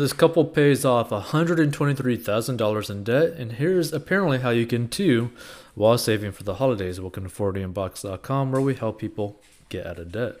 [0.00, 5.30] this couple pays off $123,000 in debt, and here's apparently how you can too
[5.74, 6.98] while saving for the holidays.
[6.98, 10.36] Welcome to 40inbox.com where we help people get out of debt.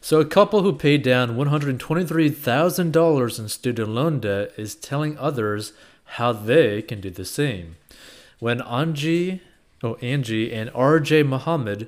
[0.00, 5.72] So, a couple who paid down $123,000 in student loan debt is telling others
[6.16, 7.76] how they can do the same.
[8.40, 9.42] When Angie,
[9.84, 11.86] oh, Angie and RJ Muhammad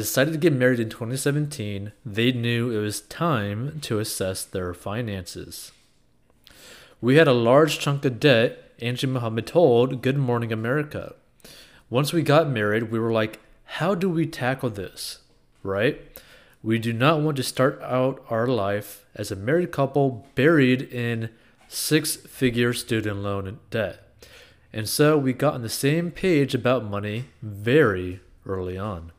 [0.00, 5.70] decided to get married in 2017, they knew it was time to assess their finances.
[7.00, 11.14] We had a large chunk of debt, Angie Muhammad told Good Morning America.
[11.90, 15.18] Once we got married, we were like, how do we tackle this?
[15.62, 16.00] Right?
[16.62, 21.28] We do not want to start out our life as a married couple buried in
[21.68, 24.08] six figure student loan debt.
[24.72, 29.12] And so we got on the same page about money very early on.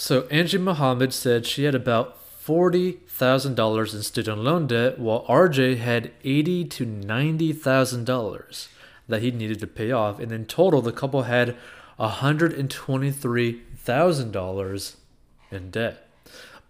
[0.00, 2.16] So Angie Muhammad said she had about
[2.46, 8.68] $40,000 in student loan debt, while RJ had 80 to $90,000
[9.08, 10.20] that he needed to pay off.
[10.20, 11.56] And in total, the couple had
[11.98, 14.96] $123,000
[15.50, 16.08] in debt.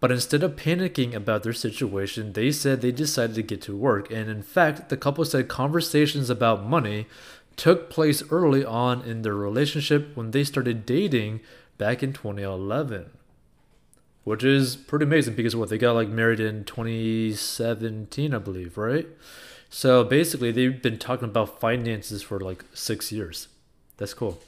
[0.01, 4.11] But instead of panicking about their situation, they said they decided to get to work.
[4.11, 7.07] And in fact, the couple said conversations about money
[7.57, 11.41] took place early on in their relationship when they started dating
[11.77, 13.11] back in 2011
[14.25, 19.07] which is pretty amazing because what they got like married in 2017, I believe, right?
[19.71, 23.49] So basically, they've been talking about finances for like six years.
[23.97, 24.41] That's cool.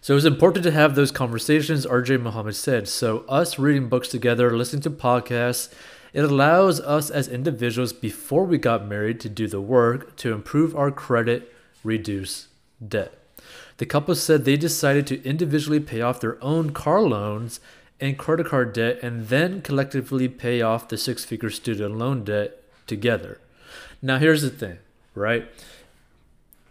[0.00, 2.88] So it was important to have those conversations, RJ Muhammad said.
[2.88, 5.72] So, us reading books together, listening to podcasts,
[6.12, 10.74] it allows us as individuals before we got married to do the work to improve
[10.74, 11.52] our credit,
[11.84, 12.48] reduce
[12.86, 13.17] debt.
[13.78, 17.60] The couple said they decided to individually pay off their own car loans
[18.00, 22.62] and credit card debt and then collectively pay off the six figure student loan debt
[22.86, 23.40] together.
[24.02, 24.78] Now, here's the thing,
[25.14, 25.48] right?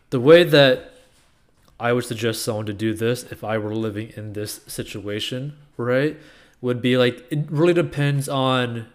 [0.10, 0.94] The way that
[1.80, 6.18] I would suggest someone to do this if I were living in this situation, right,
[6.62, 8.88] would be like it really depends on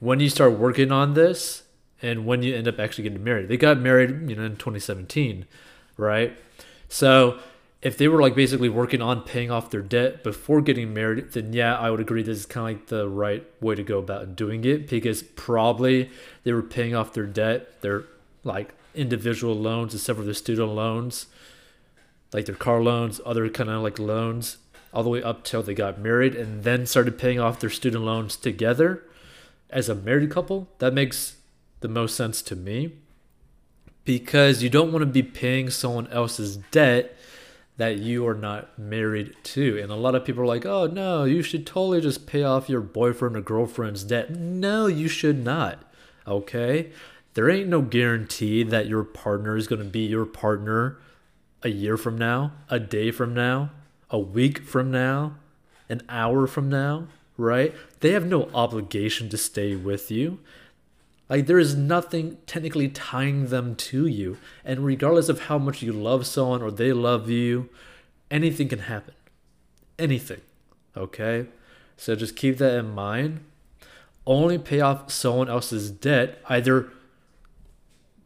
[0.00, 1.62] when you start working on this
[2.02, 3.48] and when you end up actually getting married.
[3.48, 5.46] They got married, you know, in 2017,
[5.96, 6.36] right?
[6.88, 7.38] So
[7.82, 11.52] if they were like basically working on paying off their debt before getting married, then
[11.52, 14.34] yeah, I would agree this is kind of like the right way to go about
[14.34, 16.10] doing it because probably
[16.44, 18.04] they were paying off their debt, their
[18.44, 21.26] like individual loans except for their student loans,
[22.32, 24.58] like their car loans, other kind of like loans,
[24.92, 28.02] all the way up till they got married and then started paying off their student
[28.02, 29.04] loans together
[29.70, 30.68] as a married couple.
[30.78, 31.36] That makes
[31.80, 32.92] the most sense to me
[34.06, 37.14] because you don't want to be paying someone else's debt
[37.76, 39.78] that you are not married to.
[39.78, 42.70] And a lot of people are like, oh no, you should totally just pay off
[42.70, 44.30] your boyfriend or girlfriend's debt.
[44.30, 45.82] No, you should not.
[46.26, 46.90] Okay?
[47.34, 50.96] There ain't no guarantee that your partner is going to be your partner
[51.62, 53.70] a year from now, a day from now,
[54.08, 55.34] a week from now,
[55.88, 57.74] an hour from now, right?
[58.00, 60.38] They have no obligation to stay with you.
[61.28, 64.38] Like there is nothing technically tying them to you.
[64.64, 67.68] And regardless of how much you love someone or they love you,
[68.30, 69.14] anything can happen.
[69.98, 70.40] Anything.
[70.96, 71.46] Okay?
[71.96, 73.40] So just keep that in mind.
[74.26, 76.90] Only pay off someone else's debt either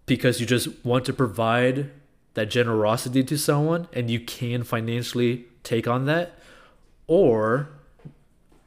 [0.07, 1.91] because you just want to provide
[2.35, 6.39] that generosity to someone and you can financially take on that,
[7.07, 7.69] or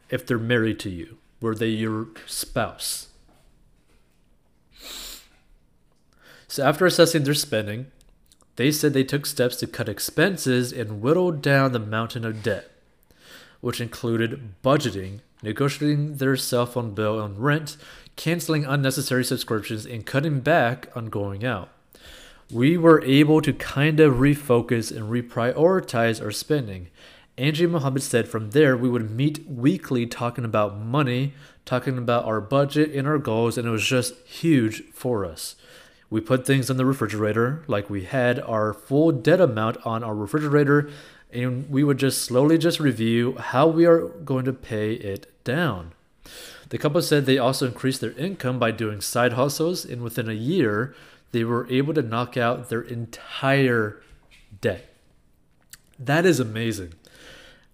[0.10, 3.08] if they're married to you, were they your spouse?
[6.54, 7.88] So after assessing their spending,
[8.58, 12.70] they said they took steps to cut expenses and whittled down the mountain of debt,
[13.60, 17.76] which included budgeting, negotiating their cell phone bill and rent,
[18.18, 21.70] canceling unnecessary subscriptions, and cutting back on going out.
[22.52, 26.90] We were able to kind of refocus and reprioritize our spending.
[27.36, 31.34] Angie Muhammad said from there we would meet weekly talking about money,
[31.66, 35.56] talking about our budget and our goals, and it was just huge for us.
[36.14, 40.14] We put things in the refrigerator, like we had our full debt amount on our
[40.14, 40.92] refrigerator,
[41.32, 45.94] and we would just slowly just review how we are going to pay it down.
[46.70, 50.34] The couple said they also increased their income by doing side hustles, and within a
[50.34, 50.94] year,
[51.32, 54.00] they were able to knock out their entire
[54.62, 54.94] debt.
[55.98, 56.94] That is amazing.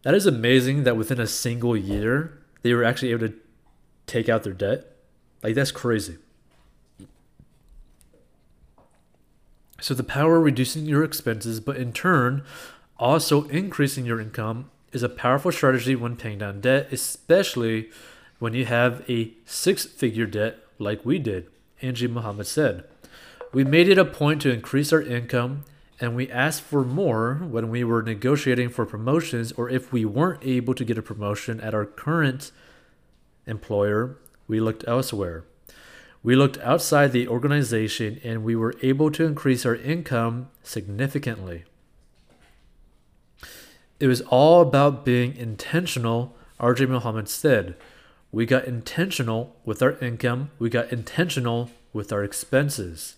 [0.04, 3.34] That is amazing that within a single year, they were actually able to
[4.08, 4.96] take out their debt.
[5.44, 6.20] Like, that's crazy.
[9.82, 12.44] So the power of reducing your expenses, but in turn
[12.98, 17.90] also increasing your income, is a powerful strategy when paying down debt, especially
[18.40, 21.48] when you have a six figure debt like we did,
[21.82, 22.84] Angie Muhammad said.
[23.54, 25.64] We made it a point to increase our income
[26.00, 30.44] and we asked for more when we were negotiating for promotions or if we weren't
[30.44, 32.52] able to get a promotion at our current
[33.46, 34.18] employer,
[34.48, 35.44] we looked elsewhere.
[36.22, 41.64] We looked outside the organization and we were able to increase our income significantly.
[44.00, 47.76] It was all about being intentional, RJ Muhammad said.
[48.32, 53.16] We got intentional with our income, we got intentional with our expenses.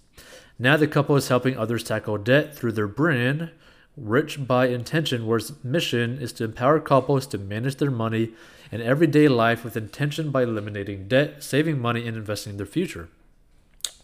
[0.57, 3.51] Now the couple is helping others tackle debt through their brand,
[3.97, 8.31] Rich by Intention, where its mission is to empower couples to manage their money
[8.71, 13.09] and everyday life with intention by eliminating debt, saving money, and investing in their future.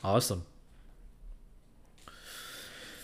[0.04, 0.44] Awesome.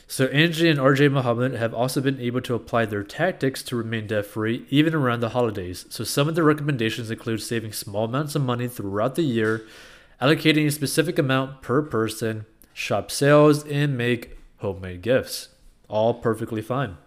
[0.08, 4.06] So Angie and RJ Muhammad have also been able to apply their tactics to remain
[4.06, 5.88] debt free even around the holidays.
[5.90, 9.66] So some of the recommendations include saving small amounts of money throughout the year,
[10.22, 15.50] allocating a specific amount per person, shop sales, and make homemade gifts.
[15.94, 16.98] All perfectly fine.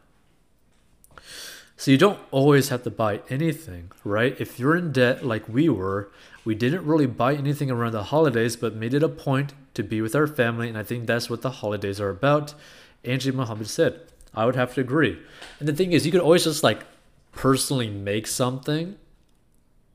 [1.77, 4.41] So you don't always have to buy anything, right?
[4.41, 6.13] If you're in debt like we were,
[6.45, 10.01] we didn't really buy anything around the holidays, but made it a point to be
[10.01, 12.55] with our family, and I think that's what the holidays are about.
[13.03, 14.03] Angie Muhammad said.
[14.33, 15.19] I would have to agree.
[15.59, 16.85] And the thing is, you could always just like
[17.33, 18.99] personally make something,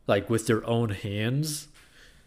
[0.05, 1.69] like with your own hands,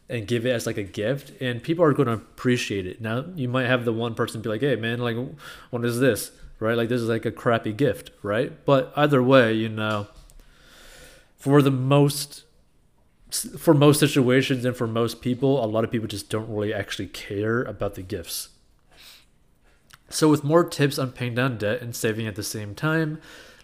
[0.08, 3.24] and give it as like a gift and people are going to appreciate it now
[3.34, 5.16] you might have the one person be like hey man like
[5.70, 9.52] what is this right like this is like a crappy gift right but either way
[9.52, 10.06] you know
[11.36, 12.44] for the most
[13.58, 17.08] for most situations and for most people a lot of people just don't really actually
[17.08, 18.50] care about the gifts
[20.08, 23.20] so with more tips on paying down debt and saving at the same time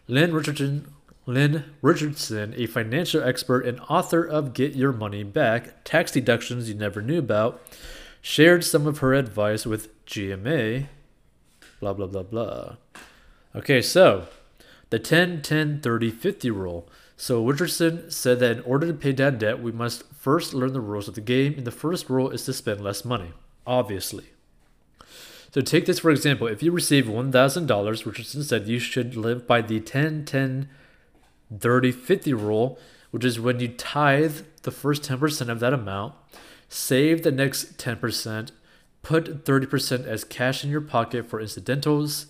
[0.08, 0.92] lynn richardson
[1.26, 6.74] Lynn Richardson, a financial expert and author of Get Your Money Back Tax Deductions You
[6.74, 7.62] Never Knew About,
[8.20, 10.88] shared some of her advice with GMA.
[11.80, 12.76] Blah, blah, blah, blah.
[13.56, 14.28] Okay, so
[14.90, 16.88] the 10 10 30 50 rule.
[17.16, 20.80] So Richardson said that in order to pay down debt, we must first learn the
[20.80, 23.32] rules of the game, and the first rule is to spend less money,
[23.66, 24.26] obviously.
[25.52, 26.46] So take this for example.
[26.46, 30.68] If you receive $1,000, Richardson said you should live by the 10 10
[31.58, 32.78] 30 50 rule,
[33.10, 36.14] which is when you tithe the first 10% of that amount,
[36.68, 38.50] save the next 10%,
[39.02, 42.26] put 30% as cash in your pocket for incidentals,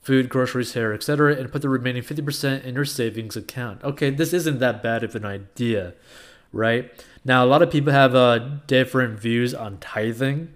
[0.00, 3.82] food, groceries, hair, etc., and put the remaining 50% in your savings account.
[3.84, 5.94] Okay, this isn't that bad of an idea,
[6.52, 6.90] right?
[7.24, 10.54] Now, a lot of people have uh, different views on tithing.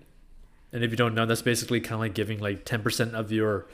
[0.72, 3.66] And if you don't know, that's basically kind of like giving like 10% of your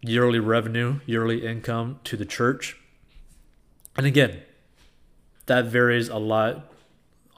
[0.00, 2.76] yearly revenue, yearly income to the church.
[3.96, 4.42] And again,
[5.46, 6.70] that varies a lot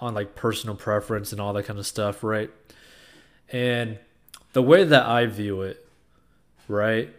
[0.00, 2.50] on like personal preference and all that kind of stuff, right?
[3.50, 3.98] And
[4.52, 5.86] the way that I view it,
[6.68, 7.10] right,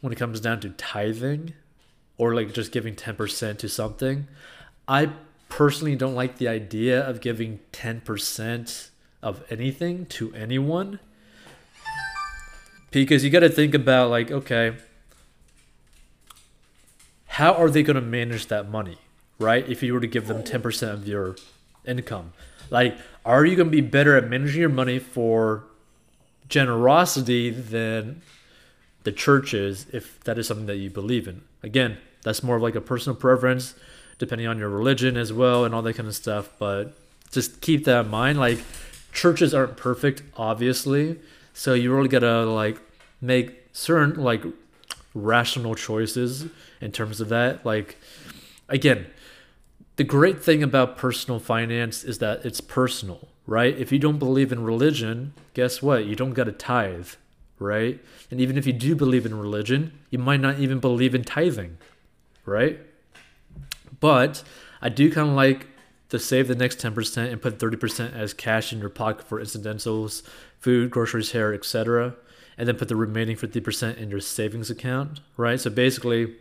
[0.00, 1.54] when it comes down to tithing
[2.18, 4.28] or like just giving 10% to something,
[4.86, 5.10] I
[5.48, 8.90] personally don't like the idea of giving 10%
[9.22, 10.98] of anything to anyone
[12.90, 14.74] because you got to think about like okay
[17.26, 18.98] how are they going to manage that money
[19.38, 21.36] right if you were to give them 10% of your
[21.86, 22.32] income.
[22.70, 25.64] Like are you going to be better at managing your money for
[26.48, 28.22] generosity than
[29.04, 31.42] the church is if that is something that you believe in?
[31.62, 33.74] Again that's more of like a personal preference
[34.18, 36.94] depending on your religion as well and all that kind of stuff but
[37.30, 38.38] just keep that in mind.
[38.38, 38.58] Like
[39.12, 41.18] churches aren't perfect obviously
[41.54, 42.78] so you really gotta like
[43.20, 44.44] make certain like
[45.14, 46.46] rational choices
[46.80, 47.64] in terms of that.
[47.64, 47.96] Like
[48.68, 49.06] again,
[49.96, 53.76] the great thing about personal finance is that it's personal, right?
[53.76, 56.06] If you don't believe in religion, guess what?
[56.06, 57.08] You don't got to tithe,
[57.58, 58.00] right?
[58.30, 61.76] And even if you do believe in religion, you might not even believe in tithing,
[62.46, 62.80] right?
[64.00, 64.42] But
[64.80, 65.68] I do kind of like
[66.08, 70.22] to save the next 10% and put 30% as cash in your pocket for incidentals,
[70.58, 72.14] food, groceries, hair, etc.
[72.58, 75.58] And then put the remaining 50% in your savings account, right?
[75.58, 76.34] So basically,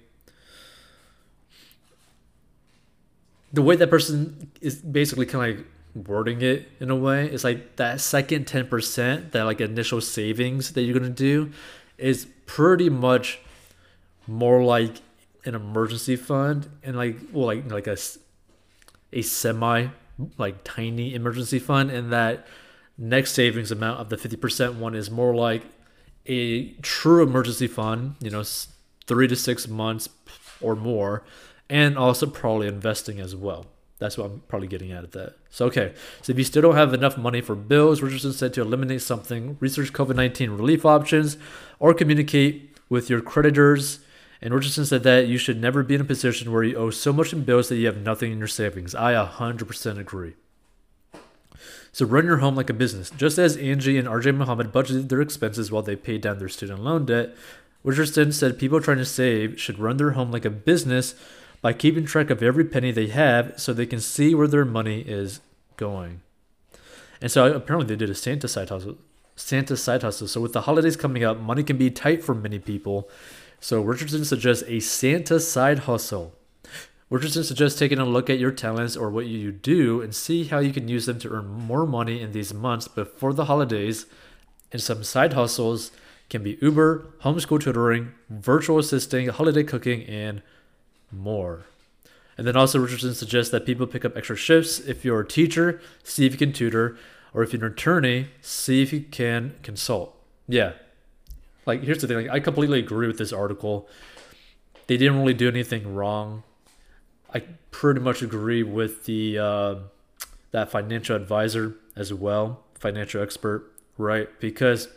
[3.53, 7.43] the way that person is basically kind of like wording it in a way is
[7.43, 11.51] like that second 10% that like initial savings that you're going to do
[11.97, 13.39] is pretty much
[14.27, 15.01] more like
[15.45, 17.97] an emergency fund and like well like like a
[19.11, 19.87] a semi
[20.37, 21.91] like tiny emergency fund.
[21.91, 22.45] And that
[22.97, 25.63] next savings amount of the 50% one is more like
[26.27, 28.43] a true emergency fund you know
[29.07, 30.07] 3 to 6 months
[30.61, 31.23] or more
[31.71, 33.65] and also probably investing as well
[33.97, 35.35] That's what I'm probably getting at at that.
[35.49, 35.93] So, okay.
[36.21, 39.57] So, if you still don't have enough money for bills, Richardson said to eliminate something,
[39.59, 41.37] research COVID 19 relief options,
[41.79, 43.99] or communicate with your creditors.
[44.41, 47.13] And Richardson said that you should never be in a position where you owe so
[47.13, 48.95] much in bills that you have nothing in your savings.
[48.95, 50.33] I 100% agree.
[51.93, 53.11] So, run your home like a business.
[53.11, 56.83] Just as Angie and RJ Muhammad budgeted their expenses while they paid down their student
[56.83, 57.35] loan debt,
[57.83, 61.15] Richardson said people trying to save should run their home like a business
[61.61, 65.01] by keeping track of every penny they have so they can see where their money
[65.01, 65.41] is
[65.77, 66.21] going.
[67.21, 68.97] And so apparently they did a Santa side hustle.
[69.35, 70.27] Santa side hustle.
[70.27, 73.09] So with the holidays coming up, money can be tight for many people.
[73.59, 76.33] So Richardson suggests a Santa side hustle.
[77.11, 80.59] Richardson suggests taking a look at your talents or what you do and see how
[80.59, 84.05] you can use them to earn more money in these months before the holidays.
[84.71, 85.91] And some side hustles
[86.29, 90.41] can be Uber, homeschool tutoring, virtual assisting, holiday cooking, and
[91.11, 91.65] more.
[92.37, 94.79] And then also Richardson suggests that people pick up extra shifts.
[94.79, 96.97] If you're a teacher, see if you can tutor,
[97.33, 100.17] or if you're an attorney, see if you can consult.
[100.47, 100.73] Yeah.
[101.65, 103.87] Like here's the thing, like I completely agree with this article.
[104.87, 106.43] They didn't really do anything wrong.
[107.33, 109.75] I pretty much agree with the uh,
[110.51, 114.27] that financial advisor as well, financial expert, right?
[114.39, 114.89] Because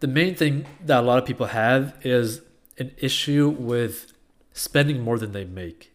[0.00, 2.42] the main thing that a lot of people have is
[2.78, 4.12] an issue with
[4.52, 5.92] spending more than they make.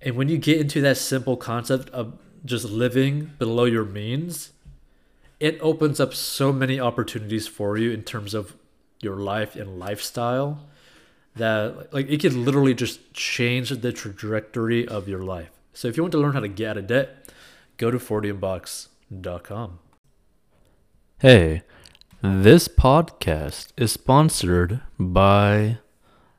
[0.00, 4.52] And when you get into that simple concept of just living below your means,
[5.40, 8.56] it opens up so many opportunities for you in terms of
[9.00, 10.66] your life and lifestyle
[11.34, 15.50] that like it can literally just change the trajectory of your life.
[15.74, 17.30] So if you want to learn how to get out of debt,
[17.76, 19.78] go to 40inbox.com.
[21.18, 21.62] Hey,
[22.22, 25.78] this podcast is sponsored by